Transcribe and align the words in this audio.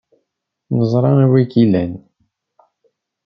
Neẓra 0.77 1.09
anwa 1.21 1.35
ay 1.39 1.45
k-ilan. 1.51 1.91